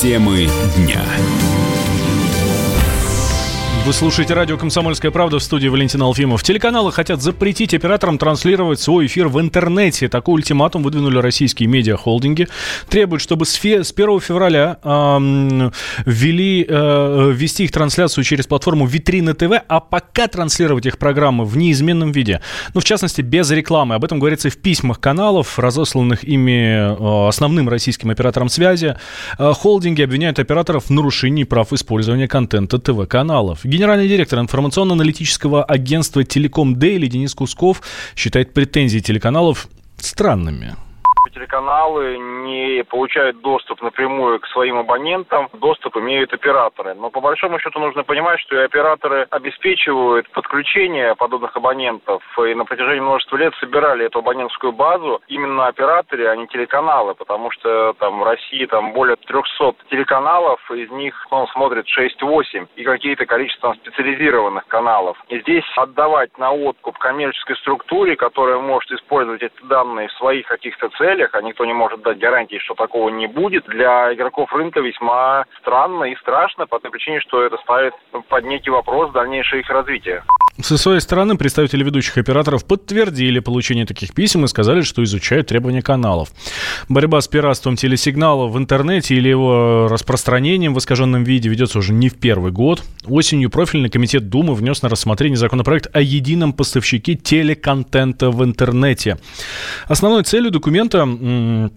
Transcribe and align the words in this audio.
Темы 0.00 0.46
дня. 0.76 1.04
Вы 3.88 3.94
слушаете 3.94 4.34
радио 4.34 4.58
«Комсомольская 4.58 5.10
правда» 5.10 5.38
в 5.38 5.42
студии 5.42 5.66
Валентина 5.68 6.04
Алфимов. 6.04 6.42
Телеканалы 6.42 6.92
хотят 6.92 7.22
запретить 7.22 7.72
операторам 7.72 8.18
транслировать 8.18 8.80
свой 8.80 9.06
эфир 9.06 9.28
в 9.28 9.40
интернете. 9.40 10.10
Такой 10.10 10.34
ультиматум 10.34 10.82
выдвинули 10.82 11.16
российские 11.16 11.70
медиахолдинги. 11.70 12.48
Требуют, 12.90 13.22
чтобы 13.22 13.46
с, 13.46 13.54
фе- 13.54 13.84
с 13.84 13.90
1 13.90 14.20
февраля 14.20 14.76
э, 14.82 15.70
ввели, 16.04 16.66
э, 16.68 17.32
ввести 17.34 17.64
их 17.64 17.72
трансляцию 17.72 18.24
через 18.24 18.46
платформу 18.46 18.84
Витрина 18.84 19.32
ТВ, 19.32 19.52
а 19.66 19.80
пока 19.80 20.26
транслировать 20.28 20.84
их 20.84 20.98
программы 20.98 21.46
в 21.46 21.56
неизменном 21.56 22.12
виде. 22.12 22.42
Ну, 22.74 22.82
в 22.82 22.84
частности, 22.84 23.22
без 23.22 23.50
рекламы. 23.50 23.94
Об 23.94 24.04
этом 24.04 24.18
говорится 24.18 24.50
в 24.50 24.58
письмах 24.58 25.00
каналов, 25.00 25.58
разосланных 25.58 26.24
ими 26.24 26.92
э, 26.94 27.28
основным 27.28 27.70
российским 27.70 28.10
оператором 28.10 28.50
связи. 28.50 28.96
Э, 29.38 29.54
холдинги 29.54 30.02
обвиняют 30.02 30.38
операторов 30.38 30.88
в 30.88 30.90
нарушении 30.90 31.44
прав 31.44 31.72
использования 31.72 32.28
контента 32.28 32.78
ТВ-каналов. 32.78 33.64
Генеральный 33.78 34.08
директор 34.08 34.40
информационно-аналитического 34.40 35.62
агентства 35.62 36.24
«Телеком 36.24 36.80
Дейли» 36.80 37.06
Денис 37.06 37.32
Кусков 37.32 37.80
считает 38.16 38.52
претензии 38.52 38.98
телеканалов 38.98 39.68
странными 39.98 40.74
телеканалы 41.30 42.18
не 42.18 42.84
получают 42.84 43.40
доступ 43.40 43.82
напрямую 43.82 44.40
к 44.40 44.46
своим 44.48 44.78
абонентам, 44.78 45.48
доступ 45.52 45.96
имеют 45.96 46.32
операторы. 46.32 46.94
Но 46.94 47.10
по 47.10 47.20
большому 47.20 47.58
счету 47.58 47.78
нужно 47.80 48.04
понимать, 48.04 48.40
что 48.40 48.56
и 48.56 48.64
операторы 48.64 49.26
обеспечивают 49.30 50.28
подключение 50.30 51.14
подобных 51.14 51.56
абонентов 51.56 52.22
и 52.38 52.54
на 52.54 52.64
протяжении 52.64 53.00
множества 53.00 53.36
лет 53.36 53.54
собирали 53.60 54.06
эту 54.06 54.20
абонентскую 54.20 54.72
базу 54.72 55.20
именно 55.28 55.66
операторы, 55.66 56.26
а 56.26 56.36
не 56.36 56.46
телеканалы, 56.46 57.14
потому 57.14 57.50
что 57.50 57.94
там 57.98 58.20
в 58.20 58.24
России 58.24 58.66
там 58.66 58.92
более 58.92 59.16
300 59.16 59.74
телеканалов, 59.90 60.60
из 60.70 60.90
них 60.90 61.26
он 61.30 61.46
смотрит 61.48 61.86
6-8 61.86 62.68
и 62.76 62.84
какие-то 62.84 63.26
количество 63.26 63.74
специализированных 63.74 64.66
каналов. 64.66 65.16
И 65.28 65.40
здесь 65.40 65.64
отдавать 65.76 66.36
на 66.38 66.52
откуп 66.52 66.98
коммерческой 66.98 67.56
структуре, 67.56 68.16
которая 68.16 68.58
может 68.58 68.90
использовать 68.92 69.42
эти 69.42 69.62
данные 69.64 70.08
в 70.08 70.12
своих 70.12 70.46
каких-то 70.46 70.88
целях, 70.90 71.17
условиях, 71.18 71.34
а 71.34 71.42
никто 71.42 71.64
не 71.64 71.72
может 71.72 72.02
дать 72.02 72.18
гарантии, 72.18 72.58
что 72.58 72.74
такого 72.74 73.08
не 73.10 73.26
будет, 73.26 73.64
для 73.66 74.14
игроков 74.14 74.52
рынка 74.52 74.80
весьма 74.80 75.44
странно 75.60 76.04
и 76.04 76.16
страшно 76.16 76.66
по 76.66 76.78
той 76.78 76.90
причине, 76.90 77.20
что 77.20 77.42
это 77.42 77.56
ставит 77.58 77.94
под 78.28 78.44
некий 78.44 78.70
вопрос 78.70 79.10
дальнейшее 79.12 79.60
их 79.60 79.70
развитие. 79.70 80.22
Со 80.60 80.76
своей 80.76 81.00
стороны 81.00 81.36
представители 81.36 81.84
ведущих 81.84 82.18
операторов 82.18 82.64
подтвердили 82.64 83.38
получение 83.38 83.86
таких 83.86 84.12
писем 84.12 84.44
и 84.44 84.48
сказали, 84.48 84.80
что 84.82 85.04
изучают 85.04 85.46
требования 85.46 85.82
каналов. 85.82 86.32
Борьба 86.88 87.20
с 87.20 87.28
пиратством 87.28 87.76
телесигнала 87.76 88.48
в 88.48 88.58
интернете 88.58 89.14
или 89.14 89.28
его 89.28 89.86
распространением 89.88 90.74
в 90.74 90.78
искаженном 90.78 91.22
виде 91.22 91.48
ведется 91.48 91.78
уже 91.78 91.92
не 91.92 92.08
в 92.08 92.16
первый 92.16 92.50
год. 92.50 92.82
Осенью 93.06 93.50
профильный 93.50 93.88
комитет 93.88 94.28
Думы 94.28 94.54
внес 94.54 94.82
на 94.82 94.88
рассмотрение 94.88 95.36
законопроект 95.36 95.88
о 95.92 96.00
едином 96.00 96.52
поставщике 96.52 97.14
телеконтента 97.14 98.30
в 98.30 98.42
интернете. 98.42 99.18
Основной 99.86 100.24
целью 100.24 100.50
документа 100.50 101.70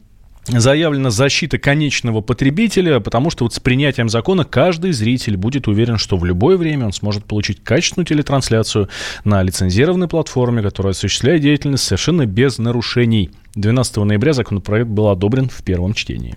заявлена 0.48 1.10
защита 1.12 1.58
конечного 1.58 2.22
потребителя, 2.22 3.00
потому 3.00 3.30
что 3.30 3.46
вот 3.46 3.54
с 3.54 3.60
принятием 3.60 4.10
закона 4.10 4.44
каждый 4.44 4.92
зритель 4.92 5.38
будет 5.38 5.68
уверен, 5.68 5.98
что 5.98 6.18
в 6.18 6.26
любое 6.26 6.58
время 6.58 6.86
он 6.86 6.94
сможет 6.94 7.26
получить 7.26 7.64
качественную 7.64 8.06
телетрансляцию 8.06 8.90
на 9.24 9.42
лицензированной 9.44 10.08
платформе, 10.08 10.62
которая 10.62 10.92
осуществляет 10.92 11.42
деятельность 11.42 11.84
совершенно 11.84 12.26
без 12.26 12.58
нарушений. 12.58 13.30
12 13.56 13.98
ноября 13.98 14.34
законопроект 14.34 14.90
был 14.90 15.10
одобрен 15.10 15.50
в 15.50 15.64
первом 15.64 15.94
чтении. 15.94 16.36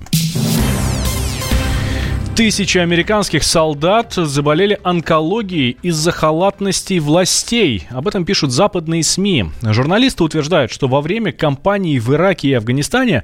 Тысячи 2.36 2.78
американских 2.78 3.44
солдат 3.44 4.14
заболели 4.14 4.80
онкологией 4.82 5.76
из-за 5.82 6.10
халатности 6.10 6.98
властей. 6.98 7.86
Об 7.90 8.08
этом 8.08 8.24
пишут 8.24 8.50
западные 8.50 9.04
СМИ. 9.04 9.50
Журналисты 9.62 10.24
утверждают, 10.24 10.72
что 10.72 10.88
во 10.88 11.00
время 11.00 11.30
кампании 11.30 12.00
в 12.00 12.12
Ираке 12.12 12.48
и 12.48 12.52
Афганистане 12.54 13.22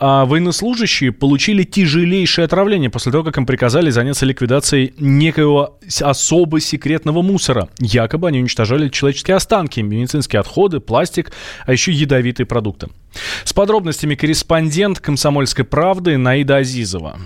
а, 0.00 0.24
военнослужащие 0.24 1.12
получили 1.12 1.62
тяжелейшее 1.62 2.46
отравление 2.46 2.90
после 2.90 3.12
того, 3.12 3.22
как 3.22 3.38
им 3.38 3.46
приказали 3.46 3.90
заняться 3.90 4.26
ликвидацией 4.26 4.92
некоего 4.98 5.78
особо 6.00 6.58
секретного 6.58 7.22
мусора. 7.22 7.68
Якобы 7.78 8.26
они 8.26 8.40
уничтожали 8.40 8.88
человеческие 8.88 9.36
останки, 9.36 9.78
медицинские 9.78 10.40
отходы, 10.40 10.80
пластик, 10.80 11.30
а 11.64 11.70
еще 11.70 11.92
ядовитые 11.92 12.46
продукты. 12.46 12.88
С 13.44 13.52
подробностями 13.52 14.16
корреспондент 14.16 14.98
«Комсомольской 14.98 15.64
правды» 15.64 16.16
Наида 16.16 16.56
Азизова. 16.56 17.20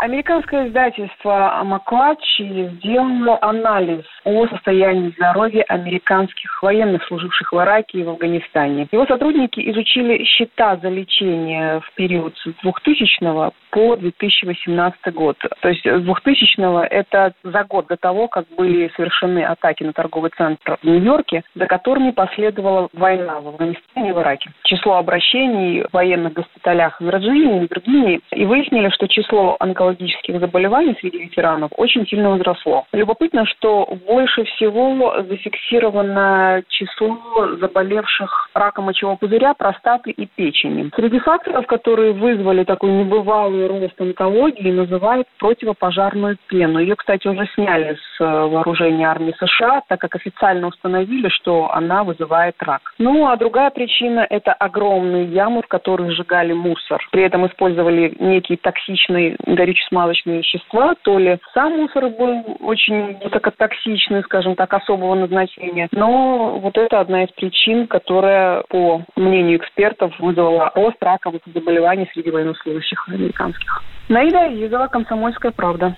Американское 0.00 0.68
издательство 0.68 1.62
Маклачи 1.64 2.68
сделало 2.76 3.38
анализ 3.40 4.04
о 4.24 4.46
состоянии 4.46 5.10
здоровья 5.16 5.62
американских 5.68 6.62
военных, 6.62 7.02
служивших 7.04 7.50
в 7.50 7.56
Ираке 7.56 8.00
и 8.00 8.02
в 8.02 8.10
Афганистане. 8.10 8.88
Его 8.92 9.06
сотрудники 9.06 9.58
изучили 9.70 10.22
счета 10.24 10.76
за 10.76 10.90
лечение 10.90 11.80
в 11.80 11.94
период 11.94 12.36
с 12.36 12.44
2000 12.62 13.52
по 13.70 13.96
2018 13.96 15.14
год. 15.14 15.36
То 15.60 15.68
есть 15.68 15.84
с 15.86 16.02
2000 16.02 16.86
это 16.88 17.32
за 17.42 17.64
год 17.64 17.86
до 17.88 17.96
того, 17.96 18.28
как 18.28 18.46
были 18.56 18.90
совершены 18.96 19.44
атаки 19.44 19.82
на 19.82 19.92
торговый 19.92 20.30
центр 20.36 20.78
в 20.82 20.86
Нью-Йорке, 20.86 21.42
за 21.54 21.66
которыми 21.66 22.10
последовала 22.10 22.88
война 22.92 23.40
в 23.40 23.48
Афганистане 23.48 24.10
и 24.10 24.12
в 24.12 24.18
Ираке. 24.18 24.50
Число 24.64 24.96
обращений 24.96 25.82
в 25.82 25.92
военных 25.92 26.34
госпиталях 26.34 27.00
в 27.00 27.04
Вирджинии 27.04 27.64
и 27.64 27.68
Виргинии 27.68 28.20
и 28.32 28.44
выяснили, 28.44 28.90
что 28.90 29.08
число 29.08 29.56
онкологических 29.60 29.85
онкологических 29.86 30.40
заболеваний 30.40 30.96
среди 31.00 31.18
ветеранов 31.18 31.70
очень 31.76 32.06
сильно 32.06 32.30
возросло. 32.30 32.84
Любопытно, 32.92 33.46
что 33.46 33.86
больше 34.06 34.44
всего 34.44 35.22
зафиксировано 35.28 36.62
число 36.68 37.18
заболевших 37.60 38.48
раком 38.54 38.86
мочевого 38.86 39.16
пузыря, 39.16 39.54
простаты 39.54 40.10
и 40.10 40.26
печени. 40.26 40.90
Среди 40.94 41.18
факторов, 41.18 41.66
которые 41.66 42.12
вызвали 42.12 42.64
такой 42.64 42.90
небывалый 42.90 43.66
рост 43.66 44.00
онкологии, 44.00 44.70
называют 44.70 45.26
противопожарную 45.38 46.36
пену. 46.48 46.78
Ее, 46.78 46.96
кстати, 46.96 47.28
уже 47.28 47.46
сняли 47.54 47.94
с 47.94 48.20
э, 48.20 48.24
вооружения 48.24 49.06
армии 49.06 49.34
США, 49.38 49.82
так 49.88 50.00
как 50.00 50.16
официально 50.16 50.68
установили, 50.68 51.28
что 51.28 51.70
она 51.72 52.04
вызывает 52.04 52.54
рак. 52.60 52.82
Ну, 52.98 53.28
а 53.28 53.36
другая 53.36 53.70
причина– 53.70 54.26
это 54.30 54.52
огромные 54.52 55.24
ямы, 55.26 55.62
в 55.62 55.68
которых 55.68 56.12
сжигали 56.12 56.52
мусор. 56.52 57.06
При 57.12 57.22
этом 57.22 57.46
использовали 57.46 58.14
некий 58.18 58.56
токсичный 58.56 59.36
горючий 59.46 59.75
горюче-смазочные 59.76 60.38
вещества, 60.38 60.94
то 61.02 61.18
ли 61.18 61.38
сам 61.54 61.76
мусор 61.76 62.08
был 62.08 62.58
очень 62.60 63.18
высокотоксичный, 63.22 64.22
скажем 64.24 64.54
так, 64.54 64.72
особого 64.72 65.14
назначения. 65.14 65.88
Но 65.92 66.58
вот 66.58 66.76
это 66.76 67.00
одна 67.00 67.24
из 67.24 67.30
причин, 67.32 67.86
которая, 67.86 68.62
по 68.68 69.02
мнению 69.16 69.58
экспертов, 69.58 70.18
вызвала 70.18 70.72
рост 70.74 70.96
раковых 71.00 71.42
заболеваний 71.52 72.08
среди 72.12 72.30
военнослужащих 72.30 73.08
американских. 73.08 73.82
Наида 74.08 74.48
Изова, 74.66 74.86
«Комсомольская 74.86 75.52
правда». 75.52 75.96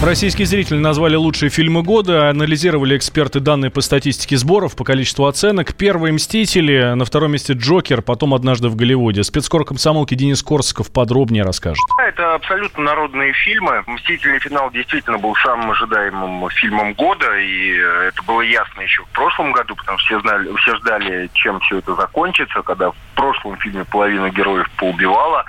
Российские 0.00 0.46
зрители 0.46 0.78
назвали 0.78 1.16
лучшие 1.16 1.50
фильмы 1.50 1.82
года, 1.82 2.30
анализировали 2.30 2.96
эксперты 2.96 3.40
данные 3.40 3.72
по 3.72 3.80
статистике 3.80 4.36
сборов, 4.36 4.76
по 4.76 4.84
количеству 4.84 5.26
оценок. 5.26 5.74
Первые 5.74 6.12
«Мстители», 6.12 6.94
на 6.94 7.04
втором 7.04 7.32
месте 7.32 7.54
«Джокер», 7.54 8.00
потом 8.00 8.32
«Однажды 8.32 8.68
в 8.68 8.76
Голливуде». 8.76 9.24
Спецкор 9.24 9.64
комсомолки 9.64 10.14
Денис 10.14 10.40
Корсаков 10.40 10.92
подробнее 10.92 11.42
расскажет. 11.42 11.82
Это 11.98 12.36
абсолютно 12.36 12.84
народные 12.84 13.32
фильмы. 13.32 13.82
«Мстительный 13.88 14.38
финал» 14.38 14.70
действительно 14.70 15.18
был 15.18 15.34
самым 15.34 15.72
ожидаемым 15.72 16.48
фильмом 16.50 16.94
года, 16.94 17.36
и 17.36 17.70
это 18.06 18.22
было 18.22 18.42
ясно 18.42 18.82
еще 18.82 19.02
в 19.02 19.08
прошлом 19.08 19.50
году, 19.50 19.74
потому 19.74 19.98
что 19.98 20.06
все, 20.06 20.20
знали, 20.20 20.48
все 20.58 20.76
ждали, 20.76 21.28
чем 21.34 21.58
все 21.60 21.78
это 21.78 21.96
закончится, 21.96 22.62
когда 22.62 22.92
в 22.92 22.96
прошлом 23.16 23.58
фильме 23.58 23.84
половину 23.84 24.28
героев 24.28 24.70
поубивала, 24.76 25.44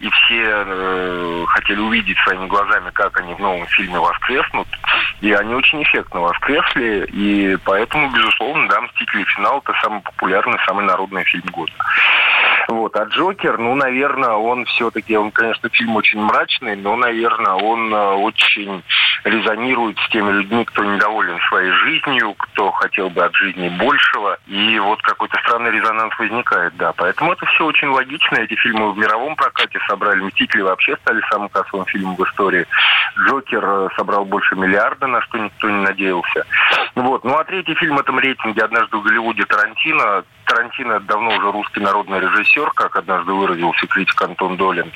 и 0.00 0.08
все 0.08 0.64
э, 0.66 1.44
хотели 1.46 1.78
увидеть 1.78 2.18
своими 2.20 2.46
глазами, 2.46 2.90
как 2.92 3.20
они 3.20 3.34
в 3.34 3.38
новом 3.38 3.66
фильме 3.66 3.98
воскреснут. 3.98 4.66
И 5.20 5.30
они 5.32 5.54
очень 5.54 5.82
эффектно 5.82 6.20
воскресли. 6.20 7.06
И 7.12 7.56
поэтому, 7.64 8.10
безусловно, 8.10 8.66
да, 8.68 8.80
«Мстители. 8.80 9.24
Финал»— 9.24 9.62
это 9.64 9.78
самый 9.82 10.00
популярный, 10.00 10.58
самый 10.66 10.86
народный 10.86 11.24
фильм 11.24 11.44
года. 11.52 11.72
Вот. 12.92 12.96
А 12.96 13.04
Джокер, 13.04 13.58
ну, 13.58 13.74
наверное, 13.74 14.32
он 14.32 14.64
все-таки, 14.64 15.16
он, 15.16 15.30
конечно, 15.30 15.68
фильм 15.68 15.96
очень 15.96 16.20
мрачный, 16.20 16.76
но, 16.76 16.96
наверное, 16.96 17.52
он 17.52 17.92
э, 17.92 18.12
очень 18.14 18.82
резонирует 19.24 19.98
с 19.98 20.08
теми 20.08 20.32
людьми, 20.32 20.64
кто 20.64 20.84
недоволен 20.84 21.38
своей 21.48 21.70
жизнью, 21.70 22.34
кто 22.36 22.70
хотел 22.72 23.10
бы 23.10 23.24
от 23.24 23.34
жизни 23.34 23.68
большего. 23.68 24.38
И 24.46 24.78
вот 24.78 25.00
какой-то 25.02 25.38
странный 25.40 25.70
резонанс 25.70 26.18
возникает, 26.18 26.76
да. 26.76 26.92
Поэтому 26.92 27.32
это 27.32 27.46
все 27.46 27.64
очень 27.64 27.88
логично. 27.88 28.36
Эти 28.36 28.54
фильмы 28.54 28.92
в 28.92 28.98
мировом 28.98 29.36
прокате 29.36 29.78
собрали. 29.88 30.20
«Мстители» 30.22 30.62
вообще 30.62 30.96
стали 31.02 31.20
самым 31.30 31.48
кассовым 31.48 31.86
фильмом 31.86 32.16
в 32.16 32.24
истории. 32.24 32.66
«Джокер» 33.26 33.64
э, 33.64 33.88
собрал 33.96 34.24
больше 34.24 34.56
миллиарда, 34.56 35.06
на 35.06 35.20
что 35.22 35.38
никто 35.38 35.70
не 35.70 35.82
надеялся. 35.82 36.44
Вот. 36.96 37.24
Ну 37.24 37.36
а 37.36 37.44
третий 37.44 37.74
фильм 37.74 37.96
в 37.96 38.00
этом 38.00 38.18
рейтинге 38.18 38.62
«Однажды 38.62 38.96
в 38.96 39.02
Голливуде» 39.02 39.44
Тарантино. 39.44 40.24
Тарантино 40.50 40.98
давно 41.00 41.36
уже 41.36 41.52
русский 41.52 41.78
народный 41.78 42.18
режиссер, 42.18 42.72
как 42.72 42.96
однажды 42.96 43.32
выразился 43.32 43.86
критик 43.86 44.20
Антон 44.20 44.56
Долин. 44.56 44.92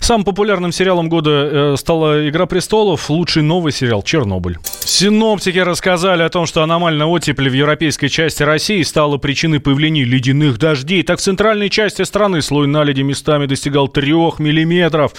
Самым 0.00 0.24
популярным 0.24 0.72
сериалом 0.72 1.08
года 1.08 1.30
э, 1.30 1.76
стала 1.78 2.28
«Игра 2.28 2.46
престолов», 2.46 3.10
лучший 3.10 3.42
новый 3.42 3.72
сериал 3.72 4.02
«Чернобыль». 4.02 4.58
Синоптики 4.84 5.58
рассказали 5.58 6.22
о 6.22 6.28
том, 6.28 6.46
что 6.46 6.62
аномальная 6.62 7.06
оттепель 7.06 7.50
в 7.50 7.52
европейской 7.52 8.08
части 8.08 8.42
России 8.42 8.82
стала 8.82 9.16
причиной 9.16 9.58
появления 9.58 10.04
ледяных 10.04 10.58
дождей. 10.58 11.02
Так, 11.02 11.18
в 11.18 11.22
центральной 11.22 11.68
части 11.68 12.02
страны 12.02 12.42
слой 12.42 12.66
наледи 12.66 13.02
местами 13.02 13.46
достигал 13.46 13.88
3 13.88 14.12
миллиметров. 14.38 15.12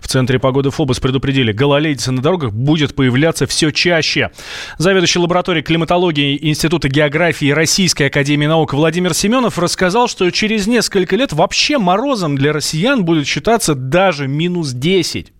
В 0.00 0.08
Центре 0.08 0.38
погоды 0.38 0.70
ФОБОС 0.70 1.00
предупредили, 1.00 1.52
гололедица 1.52 2.10
на 2.12 2.22
дорогах 2.22 2.52
будет 2.52 2.94
появляться 2.94 3.46
все 3.46 3.70
чаще. 3.70 4.30
Заведующий 4.78 5.18
лабораторией 5.18 5.62
климатологии 5.62 6.38
Института 6.40 6.88
географии 6.88 7.50
Российской 7.50 8.04
Академии 8.04 8.46
Наук 8.46 8.72
Владимир 8.72 9.14
Семенов 9.14 9.58
рассказал, 9.58 10.08
что 10.08 10.30
через 10.30 10.66
несколько 10.66 11.16
лет 11.16 11.32
вообще 11.32 11.78
морозом 11.78 12.36
для 12.36 12.52
россиян 12.52 13.04
будет 13.04 13.26
считаться 13.26 13.74
даже 13.74 14.17
минус 14.26 14.74
10. 14.74 15.32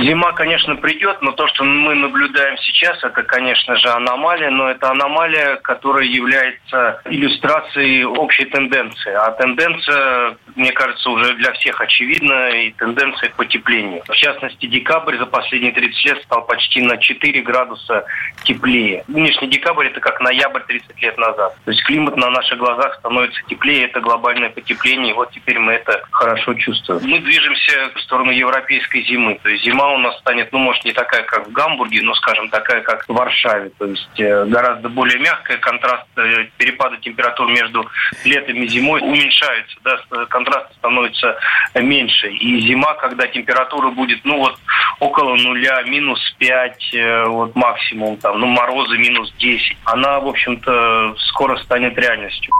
Зима, 0.00 0.32
конечно, 0.32 0.76
придет, 0.76 1.20
но 1.22 1.32
то, 1.32 1.46
что 1.48 1.64
мы 1.64 1.94
наблюдаем 1.94 2.56
сейчас, 2.58 3.02
это, 3.02 3.22
конечно 3.22 3.76
же, 3.76 3.88
аномалия, 3.88 4.50
но 4.50 4.70
это 4.70 4.90
аномалия, 4.90 5.56
которая 5.56 6.06
является 6.06 7.00
иллюстрацией 7.04 8.04
общей 8.04 8.44
тенденции. 8.46 9.12
А 9.12 9.30
тенденция, 9.32 10.36
мне 10.56 10.72
кажется, 10.72 11.10
уже 11.10 11.34
для 11.34 11.52
всех 11.52 11.80
очевидна, 11.80 12.50
и 12.50 12.72
тенденция 12.72 13.30
к 13.30 13.36
потеплению. 13.36 14.02
В 14.06 14.14
частности, 14.14 14.66
декабрь 14.66 15.18
за 15.18 15.26
последние 15.26 15.72
30 15.72 16.04
лет 16.06 16.22
стал 16.22 16.46
почти 16.46 16.80
на 16.82 16.96
4 16.96 17.42
градуса 17.42 18.04
теплее. 18.44 19.04
Нынешний 19.08 19.48
декабрь– 19.48 19.86
это 19.88 20.00
как 20.00 20.20
ноябрь 20.20 20.62
30 20.66 21.02
лет 21.02 21.18
назад. 21.18 21.56
То 21.64 21.70
есть 21.70 21.82
климат 21.84 22.16
на 22.16 22.30
наших 22.30 22.58
глазах 22.58 22.94
становится 22.96 23.42
теплее, 23.48 23.84
это 23.84 24.00
глобальное 24.00 24.50
потепление, 24.50 25.10
и 25.10 25.14
вот 25.14 25.30
теперь 25.32 25.58
мы 25.58 25.72
это 25.72 26.02
хорошо 26.10 26.54
чувствуем. 26.54 27.02
Мы 27.04 27.18
движемся 27.18 27.90
в 27.94 28.00
сторону 28.00 28.30
европейской 28.30 29.02
зимы, 29.02 29.38
то 29.42 29.48
есть 29.48 29.64
зима 29.64 29.81
зима 29.82 29.94
у 29.94 29.98
нас 29.98 30.18
станет, 30.18 30.52
ну, 30.52 30.58
может, 30.58 30.84
не 30.84 30.92
такая, 30.92 31.22
как 31.24 31.48
в 31.48 31.52
Гамбурге, 31.52 32.02
но, 32.02 32.14
скажем, 32.14 32.48
такая, 32.48 32.80
как 32.82 33.04
в 33.06 33.12
Варшаве. 33.12 33.70
То 33.78 33.86
есть 33.86 34.20
э, 34.20 34.44
гораздо 34.46 34.88
более 34.88 35.18
мягкая, 35.18 35.58
контраст, 35.58 36.06
э, 36.16 36.46
перепады 36.56 36.98
температур 36.98 37.48
между 37.48 37.86
летом 38.24 38.56
и 38.56 38.66
зимой 38.68 39.00
уменьшаются, 39.00 39.76
да, 39.84 39.98
контраст 40.26 40.72
становится 40.74 41.38
меньше. 41.74 42.28
И 42.28 42.60
зима, 42.60 42.94
когда 42.94 43.26
температура 43.26 43.90
будет, 43.90 44.24
ну, 44.24 44.38
вот 44.38 44.58
около 45.00 45.34
нуля, 45.36 45.82
минус 45.82 46.20
5, 46.38 46.94
э, 46.94 47.24
вот 47.26 47.56
максимум, 47.56 48.16
там, 48.16 48.38
ну, 48.38 48.46
морозы 48.46 48.98
минус 48.98 49.32
10, 49.38 49.76
она, 49.84 50.20
в 50.20 50.28
общем-то, 50.28 51.14
скоро 51.18 51.56
станет 51.58 51.98
реальностью. 51.98 52.52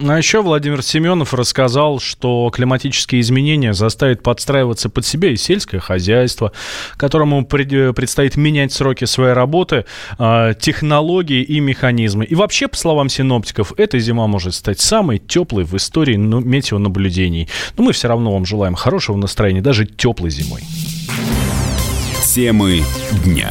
А 0.00 0.16
еще 0.16 0.42
Владимир 0.42 0.82
Семенов 0.82 1.34
рассказал, 1.34 1.98
что 1.98 2.50
климатические 2.54 3.20
изменения 3.20 3.74
заставят 3.74 4.22
подстраиваться 4.22 4.88
под 4.88 5.04
себя 5.04 5.30
и 5.30 5.36
сельское 5.36 5.80
хозяйство, 5.80 6.52
которому 6.96 7.44
предстоит 7.44 8.36
менять 8.36 8.72
сроки 8.72 9.06
своей 9.06 9.32
работы, 9.32 9.86
а, 10.18 10.54
технологии 10.54 11.42
и 11.42 11.58
механизмы. 11.58 12.24
И 12.24 12.36
вообще, 12.36 12.68
по 12.68 12.76
словам 12.76 13.08
синоптиков, 13.08 13.72
эта 13.76 13.98
зима 13.98 14.28
может 14.28 14.54
стать 14.54 14.78
самой 14.78 15.18
теплой 15.18 15.64
в 15.64 15.74
истории 15.76 16.16
ну, 16.16 16.40
метеонаблюдений. 16.40 17.48
Но 17.76 17.82
мы 17.82 17.92
все 17.92 18.06
равно 18.06 18.32
вам 18.32 18.46
желаем 18.46 18.74
хорошего 18.74 19.16
настроения, 19.16 19.62
даже 19.62 19.84
теплой 19.84 20.30
зимой. 20.30 20.62
Темы 22.22 22.84
дня. 23.24 23.50